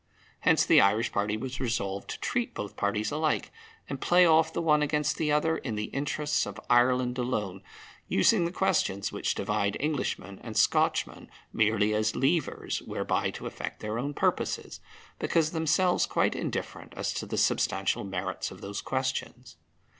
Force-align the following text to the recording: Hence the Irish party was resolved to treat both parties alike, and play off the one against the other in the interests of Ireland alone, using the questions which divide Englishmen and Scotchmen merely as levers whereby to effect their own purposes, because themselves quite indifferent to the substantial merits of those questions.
Hence 0.39 0.65
the 0.65 0.81
Irish 0.81 1.11
party 1.11 1.37
was 1.37 1.59
resolved 1.59 2.09
to 2.09 2.19
treat 2.19 2.55
both 2.55 2.75
parties 2.75 3.11
alike, 3.11 3.51
and 3.87 4.01
play 4.01 4.25
off 4.25 4.51
the 4.51 4.59
one 4.59 4.81
against 4.81 5.17
the 5.17 5.31
other 5.31 5.57
in 5.57 5.75
the 5.75 5.91
interests 5.93 6.47
of 6.47 6.59
Ireland 6.71 7.19
alone, 7.19 7.61
using 8.07 8.45
the 8.45 8.51
questions 8.51 9.11
which 9.11 9.35
divide 9.35 9.77
Englishmen 9.79 10.39
and 10.41 10.57
Scotchmen 10.57 11.29
merely 11.53 11.93
as 11.93 12.15
levers 12.15 12.81
whereby 12.81 13.29
to 13.29 13.45
effect 13.45 13.81
their 13.81 13.99
own 13.99 14.15
purposes, 14.15 14.79
because 15.19 15.51
themselves 15.51 16.07
quite 16.07 16.33
indifferent 16.35 16.93
to 16.97 17.27
the 17.27 17.37
substantial 17.37 18.03
merits 18.03 18.49
of 18.49 18.61
those 18.61 18.81
questions. 18.81 19.55